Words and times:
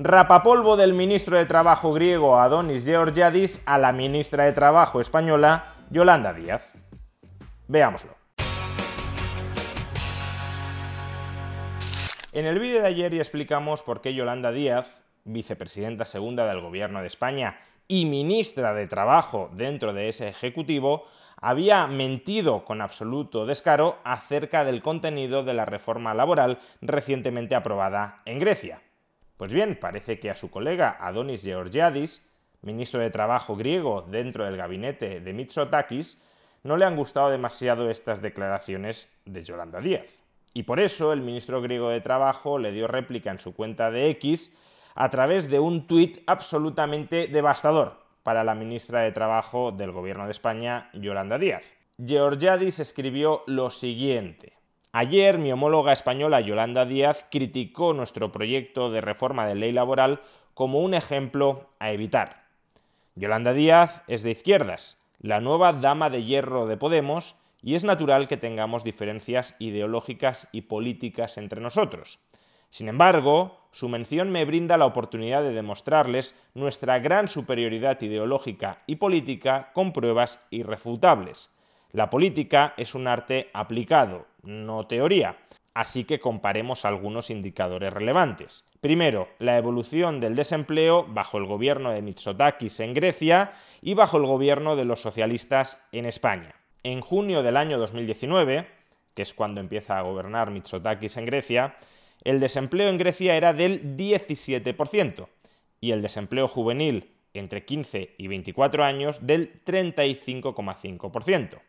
Rapapolvo 0.00 0.76
del 0.76 0.94
ministro 0.94 1.36
de 1.36 1.44
Trabajo 1.44 1.92
griego 1.92 2.38
Adonis 2.38 2.84
Georgiadis 2.84 3.60
a 3.66 3.78
la 3.78 3.92
ministra 3.92 4.44
de 4.44 4.52
Trabajo 4.52 5.00
española 5.00 5.74
Yolanda 5.90 6.32
Díaz. 6.32 6.70
Veámoslo. 7.66 8.14
En 12.30 12.46
el 12.46 12.60
vídeo 12.60 12.80
de 12.80 12.86
ayer 12.86 13.12
ya 13.12 13.20
explicamos 13.20 13.82
por 13.82 14.00
qué 14.00 14.14
Yolanda 14.14 14.52
Díaz, 14.52 15.02
vicepresidenta 15.24 16.06
segunda 16.06 16.46
del 16.46 16.60
Gobierno 16.60 17.00
de 17.00 17.08
España 17.08 17.58
y 17.88 18.04
ministra 18.04 18.74
de 18.74 18.86
Trabajo 18.86 19.50
dentro 19.52 19.94
de 19.94 20.10
ese 20.10 20.28
Ejecutivo, 20.28 21.06
había 21.40 21.88
mentido 21.88 22.64
con 22.64 22.82
absoluto 22.82 23.46
descaro 23.46 23.98
acerca 24.04 24.62
del 24.64 24.80
contenido 24.80 25.42
de 25.42 25.54
la 25.54 25.64
reforma 25.64 26.14
laboral 26.14 26.60
recientemente 26.80 27.56
aprobada 27.56 28.22
en 28.26 28.38
Grecia. 28.38 28.80
Pues 29.38 29.52
bien, 29.52 29.78
parece 29.80 30.18
que 30.18 30.30
a 30.30 30.36
su 30.36 30.50
colega 30.50 30.96
Adonis 30.98 31.44
Georgiadis, 31.44 32.28
ministro 32.62 33.00
de 33.00 33.10
Trabajo 33.10 33.54
griego 33.54 34.02
dentro 34.02 34.44
del 34.44 34.56
gabinete 34.56 35.20
de 35.20 35.32
Mitsotakis, 35.32 36.20
no 36.64 36.76
le 36.76 36.84
han 36.84 36.96
gustado 36.96 37.30
demasiado 37.30 37.88
estas 37.88 38.20
declaraciones 38.20 39.08
de 39.24 39.44
Yolanda 39.44 39.80
Díaz. 39.80 40.18
Y 40.54 40.64
por 40.64 40.80
eso 40.80 41.12
el 41.12 41.20
ministro 41.20 41.62
griego 41.62 41.88
de 41.88 42.00
Trabajo 42.00 42.58
le 42.58 42.72
dio 42.72 42.88
réplica 42.88 43.30
en 43.30 43.38
su 43.38 43.54
cuenta 43.54 43.92
de 43.92 44.10
X 44.10 44.52
a 44.96 45.08
través 45.08 45.48
de 45.48 45.60
un 45.60 45.86
tuit 45.86 46.20
absolutamente 46.26 47.28
devastador 47.28 48.00
para 48.24 48.42
la 48.42 48.56
ministra 48.56 49.02
de 49.02 49.12
Trabajo 49.12 49.70
del 49.70 49.92
Gobierno 49.92 50.24
de 50.24 50.32
España, 50.32 50.90
Yolanda 50.94 51.38
Díaz. 51.38 51.64
Georgiadis 52.04 52.80
escribió 52.80 53.44
lo 53.46 53.70
siguiente. 53.70 54.57
Ayer 55.00 55.38
mi 55.38 55.52
homóloga 55.52 55.92
española 55.92 56.40
Yolanda 56.40 56.84
Díaz 56.84 57.24
criticó 57.30 57.94
nuestro 57.94 58.32
proyecto 58.32 58.90
de 58.90 59.00
reforma 59.00 59.46
de 59.46 59.54
ley 59.54 59.70
laboral 59.70 60.22
como 60.54 60.80
un 60.80 60.92
ejemplo 60.92 61.68
a 61.78 61.92
evitar. 61.92 62.42
Yolanda 63.14 63.52
Díaz 63.52 64.02
es 64.08 64.24
de 64.24 64.32
izquierdas, 64.32 64.98
la 65.20 65.40
nueva 65.40 65.72
dama 65.72 66.10
de 66.10 66.24
hierro 66.24 66.66
de 66.66 66.76
Podemos, 66.76 67.36
y 67.62 67.76
es 67.76 67.84
natural 67.84 68.26
que 68.26 68.38
tengamos 68.38 68.82
diferencias 68.82 69.54
ideológicas 69.60 70.48
y 70.50 70.62
políticas 70.62 71.38
entre 71.38 71.60
nosotros. 71.60 72.18
Sin 72.70 72.88
embargo, 72.88 73.56
su 73.70 73.88
mención 73.88 74.32
me 74.32 74.44
brinda 74.44 74.76
la 74.78 74.86
oportunidad 74.86 75.44
de 75.44 75.52
demostrarles 75.52 76.34
nuestra 76.54 76.98
gran 76.98 77.28
superioridad 77.28 78.02
ideológica 78.02 78.82
y 78.88 78.96
política 78.96 79.70
con 79.74 79.92
pruebas 79.92 80.44
irrefutables. 80.50 81.50
La 81.92 82.10
política 82.10 82.74
es 82.76 82.94
un 82.94 83.06
arte 83.06 83.48
aplicado, 83.54 84.26
no 84.42 84.86
teoría, 84.86 85.38
así 85.72 86.04
que 86.04 86.20
comparemos 86.20 86.84
algunos 86.84 87.30
indicadores 87.30 87.90
relevantes. 87.92 88.66
Primero, 88.82 89.28
la 89.38 89.56
evolución 89.56 90.20
del 90.20 90.36
desempleo 90.36 91.06
bajo 91.08 91.38
el 91.38 91.46
gobierno 91.46 91.90
de 91.90 92.02
Mitsotakis 92.02 92.80
en 92.80 92.92
Grecia 92.92 93.52
y 93.80 93.94
bajo 93.94 94.18
el 94.18 94.26
gobierno 94.26 94.76
de 94.76 94.84
los 94.84 95.00
socialistas 95.00 95.82
en 95.92 96.04
España. 96.04 96.54
En 96.82 97.00
junio 97.00 97.42
del 97.42 97.56
año 97.56 97.78
2019, 97.78 98.66
que 99.14 99.22
es 99.22 99.32
cuando 99.32 99.62
empieza 99.62 99.98
a 99.98 100.02
gobernar 100.02 100.50
Mitsotakis 100.50 101.16
en 101.16 101.24
Grecia, 101.24 101.76
el 102.22 102.38
desempleo 102.38 102.90
en 102.90 102.98
Grecia 102.98 103.34
era 103.34 103.54
del 103.54 103.96
17% 103.96 105.26
y 105.80 105.92
el 105.92 106.02
desempleo 106.02 106.48
juvenil 106.48 107.14
entre 107.32 107.64
15 107.64 108.14
y 108.18 108.26
24 108.26 108.84
años 108.84 109.26
del 109.26 109.64
35,5%. 109.64 111.60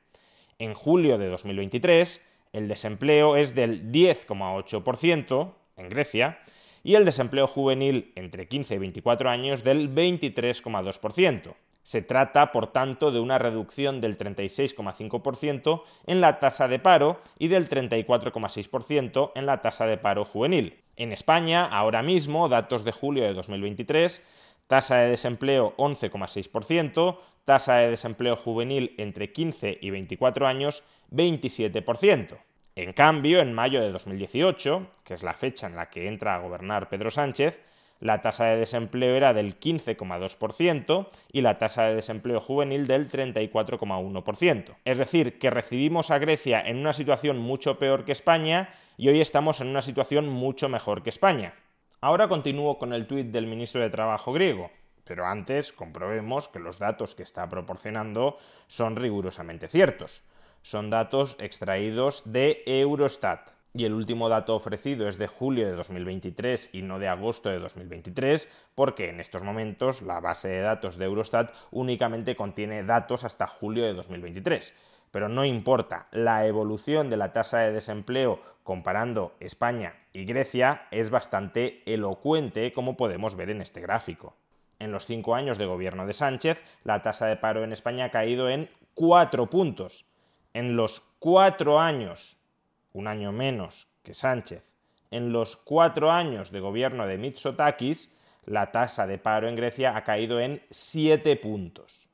En 0.59 0.73
julio 0.73 1.17
de 1.17 1.29
2023, 1.29 2.21
el 2.51 2.67
desempleo 2.67 3.37
es 3.37 3.55
del 3.55 3.93
10,8% 3.93 5.53
en 5.77 5.89
Grecia 5.89 6.39
y 6.83 6.95
el 6.95 7.05
desempleo 7.05 7.47
juvenil 7.47 8.11
entre 8.17 8.49
15 8.49 8.75
y 8.75 8.77
24 8.77 9.29
años 9.29 9.63
del 9.63 9.89
23,2%. 9.95 11.55
Se 11.83 12.01
trata, 12.01 12.51
por 12.51 12.67
tanto, 12.67 13.11
de 13.11 13.21
una 13.21 13.39
reducción 13.39 14.01
del 14.01 14.17
36,5% 14.17 15.83
en 16.07 16.19
la 16.19 16.39
tasa 16.39 16.67
de 16.67 16.79
paro 16.79 17.21
y 17.37 17.47
del 17.47 17.69
34,6% 17.69 19.31
en 19.35 19.45
la 19.45 19.61
tasa 19.61 19.87
de 19.87 19.97
paro 19.97 20.25
juvenil. 20.25 20.81
En 20.97 21.13
España, 21.13 21.65
ahora 21.65 22.03
mismo, 22.03 22.49
datos 22.49 22.83
de 22.83 22.91
julio 22.91 23.23
de 23.23 23.33
2023, 23.33 24.21
tasa 24.69 24.97
de 24.97 25.09
desempleo 25.09 25.73
11,6%, 25.77 27.17
tasa 27.43 27.77
de 27.77 27.89
desempleo 27.89 28.35
juvenil 28.35 28.93
entre 28.99 29.31
15 29.31 29.79
y 29.81 29.89
24 29.89 30.45
años 30.45 30.83
27%. 31.09 32.37
En 32.75 32.93
cambio, 32.93 33.39
en 33.39 33.51
mayo 33.51 33.81
de 33.81 33.91
2018, 33.91 34.91
que 35.03 35.15
es 35.15 35.23
la 35.23 35.33
fecha 35.33 35.65
en 35.65 35.75
la 35.75 35.89
que 35.89 36.07
entra 36.07 36.35
a 36.35 36.39
gobernar 36.39 36.87
Pedro 36.87 37.09
Sánchez, 37.09 37.57
la 37.99 38.21
tasa 38.21 38.45
de 38.45 38.57
desempleo 38.57 39.15
era 39.15 39.33
del 39.33 39.59
15,2% 39.59 41.07
y 41.31 41.41
la 41.41 41.57
tasa 41.57 41.85
de 41.85 41.95
desempleo 41.95 42.39
juvenil 42.39 42.85
del 42.85 43.09
34,1%. 43.09 44.75
Es 44.85 44.99
decir, 44.99 45.39
que 45.39 45.49
recibimos 45.49 46.11
a 46.11 46.19
Grecia 46.19 46.61
en 46.61 46.77
una 46.77 46.93
situación 46.93 47.39
mucho 47.39 47.79
peor 47.79 48.05
que 48.05 48.11
España 48.11 48.69
y 48.97 49.09
hoy 49.09 49.19
estamos 49.19 49.61
en 49.61 49.67
una 49.67 49.81
situación 49.81 50.29
mucho 50.29 50.69
mejor 50.69 51.01
que 51.01 51.09
España. 51.09 51.55
Ahora 52.01 52.29
continúo 52.29 52.77
con 52.77 52.93
el 52.93 53.07
tuit 53.07 53.27
del 53.27 53.45
ministro 53.45 53.81
de 53.81 53.89
Trabajo 53.89 54.31
griego, 54.31 54.71
pero 55.03 55.25
antes 55.25 55.73
comprobemos 55.73 56.47
que 56.47 56.59
los 56.59 56.79
datos 56.79 57.13
que 57.13 57.23
está 57.23 57.49
proporcionando 57.49 58.37
son 58.67 58.95
rigurosamente 58.95 59.67
ciertos. 59.67 60.23
Son 60.61 60.89
datos 60.89 61.35
extraídos 61.39 62.31
de 62.31 62.63
Eurostat 62.65 63.51
y 63.73 63.83
el 63.83 63.93
último 63.93 64.29
dato 64.29 64.55
ofrecido 64.55 65.09
es 65.09 65.17
de 65.17 65.27
julio 65.27 65.67
de 65.67 65.73
2023 65.73 66.69
y 66.71 66.83
no 66.83 66.99
de 66.99 67.09
agosto 67.09 67.49
de 67.49 67.59
2023, 67.59 68.47
porque 68.75 69.09
en 69.09 69.19
estos 69.19 69.43
momentos 69.43 70.01
la 70.01 70.21
base 70.21 70.47
de 70.47 70.61
datos 70.61 70.95
de 70.95 71.03
Eurostat 71.03 71.53
únicamente 71.69 72.37
contiene 72.37 72.85
datos 72.85 73.25
hasta 73.25 73.45
julio 73.45 73.83
de 73.83 73.93
2023. 73.93 74.73
Pero 75.11 75.29
no 75.29 75.45
importa, 75.45 76.07
la 76.11 76.45
evolución 76.45 77.09
de 77.09 77.17
la 77.17 77.33
tasa 77.33 77.59
de 77.59 77.71
desempleo 77.71 78.41
comparando 78.63 79.35
España 79.39 79.95
y 80.13 80.25
Grecia 80.25 80.87
es 80.91 81.09
bastante 81.09 81.81
elocuente, 81.91 82.71
como 82.73 82.97
podemos 82.97 83.35
ver 83.35 83.49
en 83.49 83.61
este 83.61 83.81
gráfico. 83.81 84.35
En 84.77 84.91
los 84.91 85.05
cinco 85.05 85.35
años 85.35 85.57
de 85.57 85.65
gobierno 85.65 86.05
de 86.05 86.13
Sánchez, 86.13 86.63
la 86.83 87.01
tasa 87.01 87.25
de 87.25 87.35
paro 87.35 87.63
en 87.63 87.73
España 87.73 88.05
ha 88.05 88.11
caído 88.11 88.49
en 88.49 88.69
cuatro 88.93 89.49
puntos. 89.49 90.05
En 90.53 90.75
los 90.75 91.01
cuatro 91.19 91.79
años 91.79 92.37
un 92.93 93.07
año 93.07 93.31
menos 93.31 93.87
que 94.03 94.13
Sánchez, 94.13 94.75
en 95.11 95.31
los 95.31 95.55
cuatro 95.55 96.11
años 96.11 96.51
de 96.51 96.59
gobierno 96.59 97.07
de 97.07 97.17
Mitsotakis, 97.17 98.13
la 98.45 98.71
tasa 98.71 99.05
de 99.07 99.17
paro 99.17 99.47
en 99.47 99.55
Grecia 99.55 99.95
ha 99.95 100.03
caído 100.03 100.39
en 100.39 100.61
siete 100.69 101.35
puntos. 101.35 102.08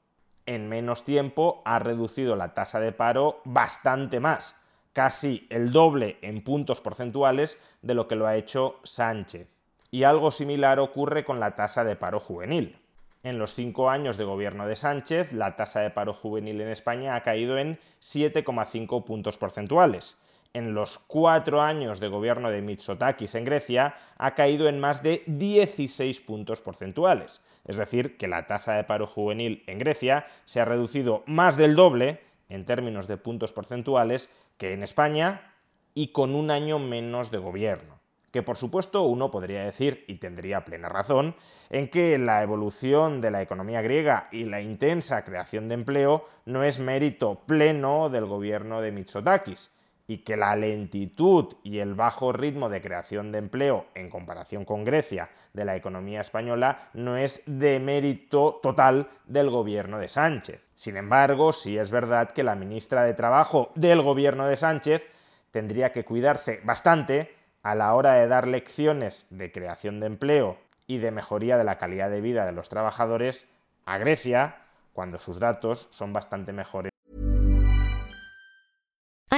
En 0.45 0.69
menos 0.69 1.03
tiempo 1.03 1.61
ha 1.65 1.79
reducido 1.79 2.35
la 2.35 2.53
tasa 2.53 2.79
de 2.79 2.91
paro 2.91 3.41
bastante 3.45 4.19
más, 4.19 4.55
casi 4.93 5.47
el 5.49 5.71
doble 5.71 6.17
en 6.21 6.43
puntos 6.43 6.81
porcentuales 6.81 7.59
de 7.81 7.95
lo 7.95 8.07
que 8.07 8.15
lo 8.15 8.27
ha 8.27 8.35
hecho 8.35 8.79
Sánchez. 8.83 9.47
Y 9.91 10.03
algo 10.03 10.31
similar 10.31 10.79
ocurre 10.79 11.23
con 11.25 11.39
la 11.39 11.55
tasa 11.55 11.83
de 11.83 11.95
paro 11.95 12.19
juvenil. 12.19 12.79
En 13.23 13.39
los 13.39 13.55
cinco 13.55 13.89
años 13.89 14.17
de 14.17 14.23
gobierno 14.23 14.67
de 14.67 14.75
Sánchez, 14.75 15.33
la 15.33 15.55
tasa 15.55 15.79
de 15.79 15.89
paro 15.89 16.13
juvenil 16.13 16.61
en 16.61 16.69
España 16.69 17.15
ha 17.15 17.23
caído 17.23 17.57
en 17.57 17.79
7,5 17.99 19.03
puntos 19.03 19.37
porcentuales 19.37 20.17
en 20.55 20.73
los 20.73 20.97
cuatro 20.99 21.61
años 21.61 21.99
de 21.99 22.07
gobierno 22.07 22.49
de 22.49 22.61
Mitsotakis 22.61 23.35
en 23.35 23.43
Grecia 23.43 23.95
ha 24.17 24.35
caído 24.35 24.69
en 24.69 24.79
más 24.79 25.03
de 25.03 25.21
16 25.27 26.21
puntos 26.21 26.61
porcentuales. 26.61 27.41
Es 27.65 27.75
decir, 27.75 28.17
que 28.17 28.29
la 28.29 28.47
tasa 28.47 28.73
de 28.75 28.85
paro 28.85 29.05
juvenil 29.05 29.63
en 29.67 29.79
Grecia 29.79 30.27
se 30.45 30.61
ha 30.61 30.65
reducido 30.65 31.23
más 31.25 31.57
del 31.57 31.75
doble 31.75 32.21
en 32.47 32.63
términos 32.63 33.05
de 33.05 33.17
puntos 33.17 33.51
porcentuales 33.51 34.29
que 34.57 34.71
en 34.71 34.81
España 34.81 35.51
y 35.93 36.13
con 36.13 36.33
un 36.33 36.49
año 36.49 36.79
menos 36.79 37.31
de 37.31 37.37
gobierno. 37.37 37.99
Que 38.31 38.41
por 38.41 38.55
supuesto 38.55 39.03
uno 39.03 39.31
podría 39.31 39.65
decir, 39.65 40.05
y 40.07 40.15
tendría 40.15 40.63
plena 40.63 40.87
razón, 40.87 41.35
en 41.69 41.89
que 41.89 42.17
la 42.17 42.41
evolución 42.43 43.19
de 43.19 43.31
la 43.31 43.41
economía 43.41 43.81
griega 43.81 44.29
y 44.31 44.45
la 44.45 44.61
intensa 44.61 45.25
creación 45.25 45.67
de 45.67 45.75
empleo 45.75 46.25
no 46.45 46.63
es 46.63 46.79
mérito 46.79 47.41
pleno 47.45 48.09
del 48.09 48.25
gobierno 48.25 48.79
de 48.79 48.93
Mitsotakis, 48.93 49.71
y 50.07 50.19
que 50.19 50.37
la 50.37 50.55
lentitud 50.55 51.53
y 51.63 51.79
el 51.79 51.95
bajo 51.95 52.31
ritmo 52.31 52.69
de 52.69 52.81
creación 52.81 53.31
de 53.31 53.39
empleo 53.39 53.87
en 53.95 54.09
comparación 54.09 54.65
con 54.65 54.83
Grecia 54.83 55.29
de 55.53 55.65
la 55.65 55.75
economía 55.75 56.21
española 56.21 56.89
no 56.93 57.17
es 57.17 57.41
de 57.45 57.79
mérito 57.79 58.59
total 58.61 59.09
del 59.25 59.49
gobierno 59.49 59.97
de 59.97 60.07
Sánchez. 60.07 60.63
Sin 60.75 60.97
embargo, 60.97 61.53
sí 61.53 61.77
es 61.77 61.91
verdad 61.91 62.31
que 62.31 62.43
la 62.43 62.55
ministra 62.55 63.03
de 63.03 63.13
Trabajo 63.13 63.71
del 63.75 64.01
gobierno 64.01 64.45
de 64.45 64.57
Sánchez 64.57 65.03
tendría 65.51 65.91
que 65.91 66.05
cuidarse 66.05 66.61
bastante 66.63 67.33
a 67.63 67.73
la 67.73 67.95
hora 67.95 68.13
de 68.13 68.27
dar 68.27 68.47
lecciones 68.47 69.25
de 69.31 69.51
creación 69.51 69.99
de 69.99 70.07
empleo 70.07 70.57
y 70.85 70.99
de 70.99 71.11
mejoría 71.11 71.57
de 71.57 71.63
la 71.63 71.77
calidad 71.77 72.11
de 72.11 72.21
vida 72.21 72.45
de 72.45 72.51
los 72.51 72.69
trabajadores 72.69 73.47
a 73.85 73.97
Grecia 73.97 74.57
cuando 74.93 75.17
sus 75.17 75.39
datos 75.39 75.87
son 75.91 76.13
bastante 76.13 76.53
mejores. 76.53 76.94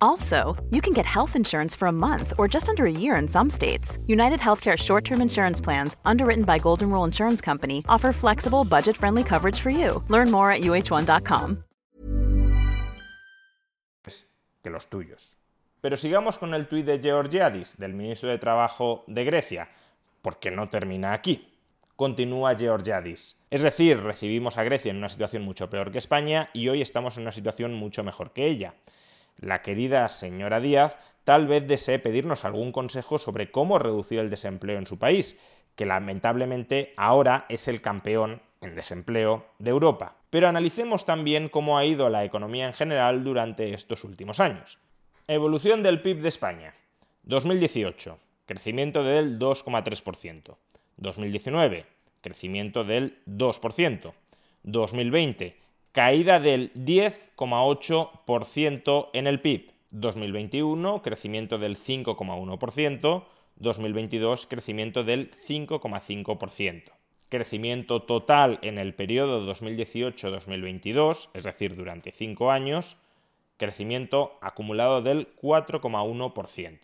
Also, 0.00 0.56
you 0.70 0.80
can 0.80 0.92
get 0.92 1.06
health 1.06 1.36
insurance 1.36 1.74
for 1.74 1.88
a 1.88 1.92
month 1.92 2.32
or 2.38 2.48
just 2.48 2.68
under 2.68 2.86
a 2.86 2.90
year 2.90 3.16
in 3.16 3.28
some 3.28 3.50
states. 3.50 3.98
United 4.06 4.40
Healthcare 4.40 4.76
short 4.76 5.04
term 5.04 5.20
insurance 5.20 5.60
plans, 5.60 5.96
underwritten 6.04 6.44
by 6.44 6.58
Golden 6.58 6.90
Rule 6.90 7.04
Insurance 7.04 7.40
Company, 7.40 7.84
offer 7.88 8.12
flexible, 8.12 8.64
budget 8.64 8.96
friendly 8.96 9.24
coverage 9.24 9.60
for 9.60 9.70
you. 9.70 10.02
Learn 10.08 10.30
more 10.30 10.50
at 10.50 10.62
uh1.com. 10.62 11.64
que 14.66 14.70
los 14.72 14.88
tuyos. 14.88 15.38
Pero 15.80 15.96
sigamos 15.96 16.38
con 16.38 16.52
el 16.52 16.66
tuit 16.66 16.84
de 16.84 16.98
Georgiadis, 16.98 17.76
del 17.78 17.94
ministro 17.94 18.28
de 18.28 18.38
Trabajo 18.38 19.04
de 19.06 19.24
Grecia, 19.24 19.68
porque 20.22 20.50
no 20.50 20.68
termina 20.68 21.12
aquí. 21.12 21.54
Continúa 21.94 22.56
Georgiadis. 22.56 23.38
Es 23.48 23.62
decir, 23.62 24.02
recibimos 24.02 24.58
a 24.58 24.64
Grecia 24.64 24.90
en 24.90 24.96
una 24.96 25.08
situación 25.08 25.44
mucho 25.44 25.70
peor 25.70 25.92
que 25.92 25.98
España 25.98 26.50
y 26.52 26.68
hoy 26.68 26.82
estamos 26.82 27.16
en 27.16 27.22
una 27.22 27.30
situación 27.30 27.74
mucho 27.74 28.02
mejor 28.02 28.32
que 28.32 28.48
ella. 28.48 28.74
La 29.38 29.62
querida 29.62 30.08
señora 30.08 30.60
Díaz 30.60 30.96
tal 31.24 31.46
vez 31.46 31.66
desee 31.66 31.98
pedirnos 31.98 32.44
algún 32.44 32.72
consejo 32.72 33.18
sobre 33.18 33.50
cómo 33.50 33.78
reducir 33.78 34.18
el 34.20 34.30
desempleo 34.30 34.78
en 34.78 34.86
su 34.86 34.98
país, 34.98 35.38
que 35.74 35.86
lamentablemente 35.86 36.94
ahora 36.96 37.46
es 37.48 37.68
el 37.68 37.80
campeón 37.80 38.40
en 38.60 38.74
desempleo 38.74 39.46
de 39.58 39.70
Europa. 39.70 40.16
Pero 40.30 40.48
analicemos 40.48 41.04
también 41.04 41.48
cómo 41.48 41.78
ha 41.78 41.84
ido 41.84 42.08
la 42.08 42.24
economía 42.24 42.66
en 42.66 42.72
general 42.72 43.24
durante 43.24 43.74
estos 43.74 44.04
últimos 44.04 44.40
años. 44.40 44.78
Evolución 45.28 45.82
del 45.82 46.00
PIB 46.00 46.22
de 46.22 46.28
España. 46.28 46.74
2018, 47.24 48.18
crecimiento 48.46 49.02
del 49.02 49.38
2,3%. 49.38 50.56
2019, 50.96 51.86
crecimiento 52.20 52.84
del 52.84 53.18
2%. 53.26 54.12
2020, 54.62 55.56
caída 55.96 56.38
del 56.40 56.72
10,8% 56.74 59.08
en 59.14 59.26
el 59.26 59.40
PIB. 59.40 59.72
2021, 59.92 61.00
crecimiento 61.00 61.58
del 61.58 61.78
5,1%. 61.78 63.24
2022, 63.56 64.44
crecimiento 64.44 65.04
del 65.04 65.30
5,5% 65.48 66.92
crecimiento 67.30 68.02
total 68.02 68.58
en 68.62 68.78
el 68.78 68.94
periodo 68.94 69.44
2018-2022, 69.52 71.30
es 71.34 71.44
decir, 71.44 71.74
durante 71.74 72.12
cinco 72.12 72.52
años, 72.52 72.98
crecimiento 73.56 74.38
acumulado 74.42 75.02
del 75.02 75.34
4,1%. 75.36 76.78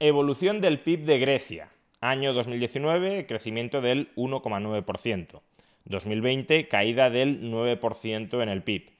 Evolución 0.00 0.60
del 0.60 0.80
PIB 0.80 1.04
de 1.04 1.20
Grecia. 1.20 1.70
Año 2.00 2.32
2019, 2.32 3.26
crecimiento 3.26 3.80
del 3.80 4.12
1,9%. 4.16 5.42
2020, 5.84 6.68
caída 6.68 7.10
del 7.10 7.42
9% 7.42 8.42
en 8.42 8.48
el 8.48 8.62
PIB. 8.62 8.90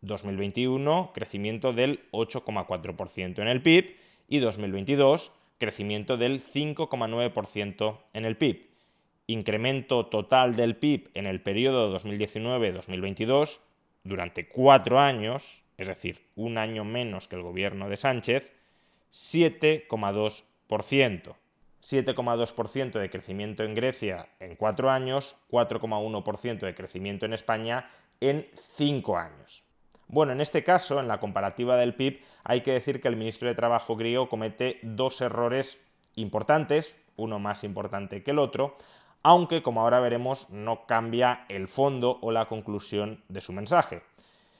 2021, 0.00 1.12
crecimiento 1.14 1.72
del 1.72 2.00
8,4% 2.12 3.42
en 3.42 3.48
el 3.48 3.62
PIB. 3.62 3.96
Y 4.28 4.38
2022, 4.38 5.32
crecimiento 5.58 6.16
del 6.16 6.42
5,9% 6.42 7.98
en 8.12 8.24
el 8.24 8.36
PIB 8.36 8.68
incremento 9.28 10.06
total 10.06 10.56
del 10.56 10.74
PIB 10.74 11.10
en 11.14 11.26
el 11.26 11.40
periodo 11.40 11.96
2019-2022 11.96 13.60
durante 14.02 14.48
cuatro 14.48 14.98
años, 14.98 15.62
es 15.76 15.86
decir, 15.86 16.24
un 16.34 16.58
año 16.58 16.84
menos 16.84 17.28
que 17.28 17.36
el 17.36 17.42
gobierno 17.42 17.88
de 17.90 17.98
Sánchez, 17.98 18.52
7,2%. 19.12 21.36
7,2% 21.82 22.98
de 22.98 23.10
crecimiento 23.10 23.62
en 23.62 23.74
Grecia 23.74 24.28
en 24.40 24.56
cuatro 24.56 24.90
años, 24.90 25.36
4,1% 25.50 26.60
de 26.60 26.74
crecimiento 26.74 27.26
en 27.26 27.32
España 27.32 27.90
en 28.20 28.48
cinco 28.76 29.16
años. 29.16 29.62
Bueno, 30.08 30.32
en 30.32 30.40
este 30.40 30.64
caso, 30.64 31.00
en 31.00 31.08
la 31.08 31.20
comparativa 31.20 31.76
del 31.76 31.94
PIB, 31.94 32.20
hay 32.42 32.62
que 32.62 32.72
decir 32.72 33.00
que 33.00 33.08
el 33.08 33.16
ministro 33.16 33.48
de 33.48 33.54
Trabajo 33.54 33.94
griego 33.94 34.28
comete 34.28 34.78
dos 34.82 35.20
errores 35.20 35.78
importantes, 36.14 36.96
uno 37.16 37.38
más 37.38 37.62
importante 37.62 38.22
que 38.22 38.30
el 38.30 38.38
otro, 38.38 38.76
aunque 39.22 39.62
como 39.62 39.82
ahora 39.82 40.00
veremos 40.00 40.48
no 40.50 40.86
cambia 40.86 41.44
el 41.48 41.68
fondo 41.68 42.18
o 42.22 42.32
la 42.32 42.46
conclusión 42.46 43.22
de 43.28 43.40
su 43.40 43.52
mensaje. 43.52 44.02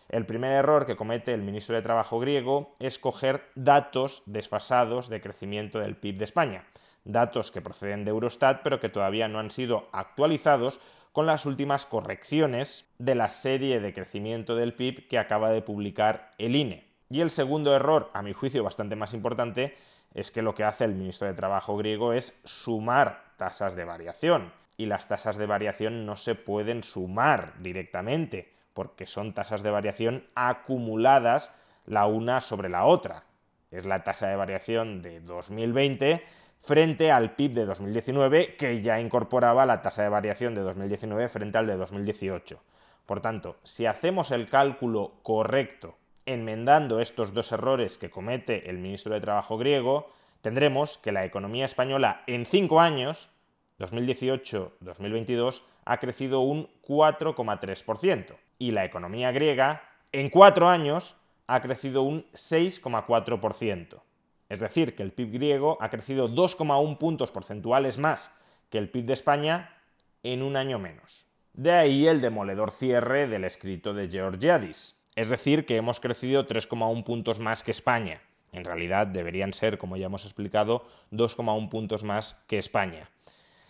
El 0.08 0.26
primer 0.26 0.52
error 0.52 0.86
que 0.86 0.96
comete 0.96 1.32
el 1.34 1.42
ministro 1.42 1.76
de 1.76 1.82
Trabajo 1.82 2.18
griego 2.18 2.74
es 2.78 2.98
coger 2.98 3.44
datos 3.54 4.22
desfasados 4.26 5.08
de 5.08 5.20
crecimiento 5.20 5.78
del 5.78 5.96
PIB 5.96 6.18
de 6.18 6.24
España, 6.24 6.64
datos 7.04 7.50
que 7.50 7.60
proceden 7.60 8.04
de 8.04 8.10
Eurostat 8.10 8.62
pero 8.62 8.80
que 8.80 8.88
todavía 8.88 9.28
no 9.28 9.38
han 9.38 9.50
sido 9.50 9.88
actualizados 9.92 10.80
con 11.12 11.26
las 11.26 11.46
últimas 11.46 11.86
correcciones 11.86 12.88
de 12.98 13.14
la 13.14 13.28
serie 13.28 13.80
de 13.80 13.92
crecimiento 13.92 14.54
del 14.54 14.74
PIB 14.74 15.08
que 15.08 15.18
acaba 15.18 15.50
de 15.50 15.62
publicar 15.62 16.32
el 16.38 16.54
INE. 16.54 16.86
Y 17.10 17.22
el 17.22 17.30
segundo 17.30 17.74
error, 17.74 18.10
a 18.12 18.22
mi 18.22 18.32
juicio 18.32 18.62
bastante 18.62 18.94
más 18.94 19.14
importante, 19.14 19.76
es 20.14 20.30
que 20.30 20.42
lo 20.42 20.54
que 20.54 20.64
hace 20.64 20.84
el 20.84 20.94
ministro 20.94 21.26
de 21.26 21.34
Trabajo 21.34 21.76
griego 21.76 22.12
es 22.12 22.40
sumar 22.44 23.32
tasas 23.36 23.74
de 23.74 23.84
variación. 23.84 24.52
Y 24.76 24.86
las 24.86 25.08
tasas 25.08 25.36
de 25.38 25.46
variación 25.46 26.06
no 26.06 26.16
se 26.16 26.34
pueden 26.34 26.84
sumar 26.84 27.54
directamente, 27.60 28.52
porque 28.74 29.06
son 29.06 29.32
tasas 29.32 29.62
de 29.62 29.70
variación 29.70 30.24
acumuladas 30.34 31.50
la 31.86 32.06
una 32.06 32.40
sobre 32.40 32.68
la 32.68 32.84
otra. 32.84 33.24
Es 33.70 33.84
la 33.84 34.04
tasa 34.04 34.28
de 34.28 34.36
variación 34.36 35.02
de 35.02 35.20
2020 35.20 36.22
frente 36.58 37.10
al 37.10 37.34
PIB 37.34 37.54
de 37.54 37.64
2019, 37.64 38.56
que 38.56 38.82
ya 38.82 39.00
incorporaba 39.00 39.66
la 39.66 39.82
tasa 39.82 40.02
de 40.02 40.08
variación 40.08 40.54
de 40.54 40.62
2019 40.62 41.28
frente 41.28 41.58
al 41.58 41.66
de 41.66 41.76
2018. 41.76 42.60
Por 43.06 43.20
tanto, 43.20 43.56
si 43.64 43.86
hacemos 43.86 44.30
el 44.30 44.48
cálculo 44.48 45.14
correcto 45.22 45.96
enmendando 46.26 47.00
estos 47.00 47.32
dos 47.32 47.52
errores 47.52 47.96
que 47.96 48.10
comete 48.10 48.68
el 48.68 48.78
ministro 48.78 49.14
de 49.14 49.20
Trabajo 49.20 49.56
griego, 49.56 50.10
tendremos 50.42 50.98
que 50.98 51.10
la 51.10 51.24
economía 51.24 51.64
española 51.64 52.22
en 52.26 52.44
cinco 52.44 52.80
años, 52.80 53.30
2018-2022, 53.78 55.62
ha 55.86 55.96
crecido 55.98 56.40
un 56.40 56.68
4,3%. 56.86 58.36
Y 58.58 58.72
la 58.72 58.84
economía 58.84 59.32
griega, 59.32 59.82
en 60.12 60.28
cuatro 60.28 60.68
años, 60.68 61.16
ha 61.46 61.62
crecido 61.62 62.02
un 62.02 62.24
6,4%. 62.32 64.00
Es 64.48 64.60
decir, 64.60 64.94
que 64.94 65.02
el 65.02 65.12
PIB 65.12 65.32
griego 65.32 65.78
ha 65.80 65.90
crecido 65.90 66.28
2,1 66.28 66.98
puntos 66.98 67.30
porcentuales 67.30 67.98
más 67.98 68.32
que 68.70 68.78
el 68.78 68.90
PIB 68.90 69.06
de 69.06 69.12
España 69.12 69.76
en 70.22 70.42
un 70.42 70.56
año 70.56 70.78
menos. 70.78 71.26
De 71.52 71.72
ahí 71.72 72.06
el 72.06 72.20
demoledor 72.20 72.70
cierre 72.70 73.26
del 73.26 73.44
escrito 73.44 73.94
de 73.94 74.08
Georgiadis. 74.08 74.94
es 75.16 75.30
decir, 75.30 75.66
que 75.66 75.76
hemos 75.76 75.98
crecido 75.98 76.46
3,1 76.46 77.02
puntos 77.02 77.40
más 77.40 77.64
que 77.64 77.72
España. 77.72 78.22
En 78.52 78.64
realidad 78.64 79.06
deberían 79.08 79.52
ser, 79.52 79.76
como 79.76 79.96
ya 79.96 80.06
hemos 80.06 80.24
explicado, 80.24 80.86
2,1 81.10 81.68
puntos 81.68 82.04
más 82.04 82.44
que 82.46 82.58
España. 82.58 83.10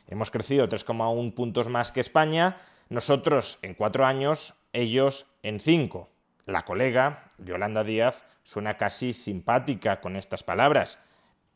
Hemos 0.07 0.31
crecido 0.31 0.69
3,1 0.69 1.35
puntos 1.35 1.69
más 1.69 1.91
que 1.91 2.01
España, 2.01 2.59
nosotros 2.89 3.59
en 3.63 3.75
cuatro 3.75 4.07
años, 4.07 4.55
ellos 4.73 5.35
en 5.43 5.61
cinco. 5.61 6.11
La 6.47 6.65
colega, 6.65 7.33
Yolanda 7.39 7.85
Díaz, 7.85 8.25
suena 8.49 8.79
casi 8.79 9.13
simpática 9.13 10.01
con 10.01 10.17
estas 10.17 10.43
palabras, 10.43 10.99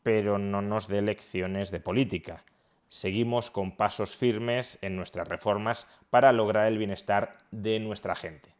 pero 0.03 0.37
no 0.37 0.61
nos 0.61 0.87
dé 0.87 1.01
lecciones 1.01 1.71
de 1.71 1.79
política. 1.79 2.43
Seguimos 2.87 3.49
con 3.49 3.75
pasos 3.75 4.15
firmes 4.15 4.77
en 4.83 4.95
nuestras 4.95 5.27
reformas 5.27 5.87
para 6.11 6.31
lograr 6.31 6.67
el 6.67 6.77
bienestar 6.77 7.39
de 7.49 7.79
nuestra 7.79 8.13
gente. 8.13 8.53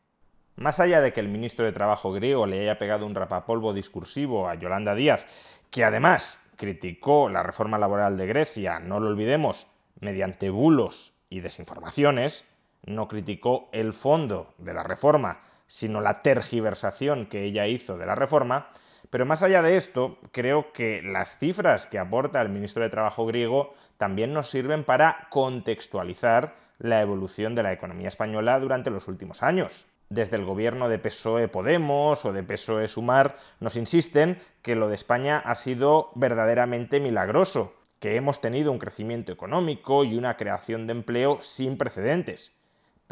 Más 0.55 0.79
allá 0.79 0.99
de 0.99 1.13
que 1.13 1.19
el 1.19 1.27
ministro 1.27 1.63
de 1.63 1.73
Trabajo 1.73 2.11
griego 2.11 2.47
le 2.47 2.59
haya 2.59 2.79
pegado 2.79 3.05
un 3.05 3.13
rapapolvo 3.13 3.71
discursivo 3.71 4.49
a 4.49 4.55
Yolanda 4.55 4.95
Díaz, 4.95 5.27
que 5.69 5.83
además 5.83 6.39
criticó 6.55 7.29
la 7.29 7.43
reforma 7.43 7.77
laboral 7.77 8.17
de 8.17 8.25
Grecia, 8.25 8.79
no 8.79 8.99
lo 8.99 9.09
olvidemos, 9.09 9.67
mediante 9.99 10.49
bulos 10.49 11.13
y 11.29 11.41
desinformaciones, 11.41 12.45
no 12.83 13.07
criticó 13.07 13.69
el 13.73 13.93
fondo 13.93 14.55
de 14.57 14.73
la 14.73 14.81
reforma, 14.81 15.39
sino 15.73 16.01
la 16.01 16.21
tergiversación 16.21 17.25
que 17.25 17.45
ella 17.45 17.65
hizo 17.65 17.97
de 17.97 18.05
la 18.05 18.13
reforma, 18.13 18.69
pero 19.09 19.25
más 19.25 19.41
allá 19.41 19.63
de 19.63 19.75
esto, 19.75 20.19
creo 20.31 20.71
que 20.71 21.01
las 21.01 21.39
cifras 21.39 21.87
que 21.87 21.97
aporta 21.97 22.41
el 22.41 22.49
ministro 22.49 22.83
de 22.83 22.91
Trabajo 22.91 23.25
griego 23.25 23.73
también 23.97 24.33
nos 24.33 24.51
sirven 24.51 24.83
para 24.83 25.27
contextualizar 25.31 26.55
la 26.77 27.01
evolución 27.01 27.55
de 27.55 27.63
la 27.63 27.73
economía 27.73 28.09
española 28.09 28.59
durante 28.59 28.91
los 28.91 29.07
últimos 29.07 29.41
años 29.41 29.87
desde 30.09 30.35
el 30.35 30.45
gobierno 30.45 30.89
de 30.89 30.99
PSOE 30.99 31.47
Podemos 31.47 32.23
o 32.23 32.33
de 32.33 32.43
PSOE 32.43 32.87
Sumar 32.87 33.35
nos 33.59 33.75
insisten 33.75 34.37
que 34.61 34.75
lo 34.75 34.89
de 34.89 34.95
España 34.95 35.39
ha 35.39 35.55
sido 35.55 36.11
verdaderamente 36.13 36.99
milagroso, 36.99 37.73
que 37.99 38.15
hemos 38.15 38.39
tenido 38.39 38.71
un 38.71 38.77
crecimiento 38.77 39.31
económico 39.31 40.03
y 40.03 40.15
una 40.15 40.37
creación 40.37 40.85
de 40.85 40.91
empleo 40.91 41.39
sin 41.41 41.79
precedentes. 41.79 42.53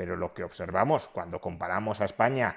Pero 0.02 0.16
lo 0.16 0.34
que 0.34 0.44
observamos 0.44 1.08
cuando 1.10 1.40
comparamos 1.40 2.02
a 2.02 2.06
España 2.06 2.56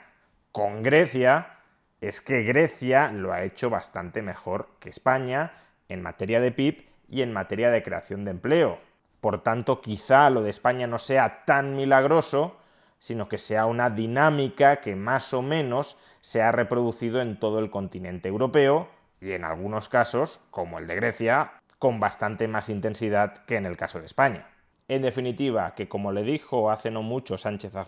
con 0.50 0.82
Grecia 0.82 1.58
es 2.00 2.22
que 2.22 2.42
Grecia 2.42 3.12
lo 3.12 3.34
ha 3.34 3.42
hecho 3.42 3.68
bastante 3.68 4.22
mejor 4.22 4.70
que 4.80 4.88
España 4.88 5.52
en 5.90 6.00
materia 6.00 6.40
de 6.40 6.52
PIB 6.52 6.88
y 7.06 7.20
en 7.20 7.34
materia 7.34 7.70
de 7.70 7.82
creación 7.82 8.24
de 8.24 8.30
empleo. 8.30 8.78
Por 9.20 9.42
tanto, 9.42 9.82
quizá 9.82 10.30
lo 10.30 10.42
de 10.42 10.48
España 10.48 10.86
no 10.86 10.98
sea 10.98 11.44
tan 11.44 11.76
milagroso, 11.76 12.56
sino 12.98 13.28
que 13.28 13.36
sea 13.36 13.66
una 13.66 13.90
dinámica 13.90 14.76
que 14.76 14.96
más 14.96 15.34
o 15.34 15.42
menos 15.42 15.98
se 16.22 16.40
ha 16.40 16.50
reproducido 16.50 17.20
en 17.20 17.38
todo 17.38 17.58
el 17.58 17.70
continente 17.70 18.30
europeo 18.30 18.88
y 19.20 19.32
en 19.32 19.44
algunos 19.44 19.90
casos, 19.90 20.40
como 20.50 20.78
el 20.78 20.86
de 20.86 20.94
Grecia, 20.94 21.52
con 21.78 22.00
bastante 22.00 22.48
más 22.48 22.70
intensidad 22.70 23.44
que 23.44 23.56
en 23.56 23.66
el 23.66 23.76
caso 23.76 23.98
de 23.98 24.06
España. 24.06 24.48
En 24.88 25.02
definitiva, 25.02 25.74
que 25.74 25.88
como 25.88 26.12
le 26.12 26.22
dijo 26.22 26.70
hace 26.70 26.90
no 26.90 27.02
mucho 27.02 27.38
Sánchez 27.38 27.74
a 27.74 27.86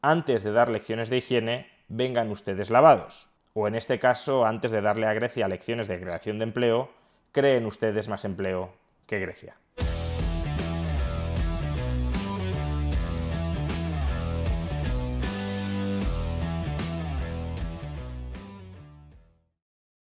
antes 0.00 0.44
de 0.44 0.52
dar 0.52 0.70
lecciones 0.70 1.10
de 1.10 1.18
higiene, 1.18 1.66
vengan 1.88 2.30
ustedes 2.30 2.70
lavados. 2.70 3.26
O 3.52 3.66
en 3.66 3.74
este 3.74 3.98
caso, 3.98 4.44
antes 4.44 4.70
de 4.70 4.80
darle 4.80 5.06
a 5.06 5.14
Grecia 5.14 5.48
lecciones 5.48 5.88
de 5.88 6.00
creación 6.00 6.38
de 6.38 6.44
empleo, 6.44 6.90
creen 7.32 7.66
ustedes 7.66 8.06
más 8.08 8.24
empleo 8.24 8.72
que 9.06 9.18
Grecia. 9.18 9.56